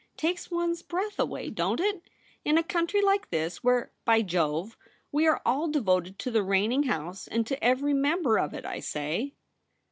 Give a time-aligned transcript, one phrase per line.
[0.17, 2.01] Takes one's breath away, don't it.^
[2.43, 4.75] In a country like this, where, by Jove!
[5.11, 8.79] we are all devoted to the reigning house and to every member of it, I
[8.79, 9.35] say.'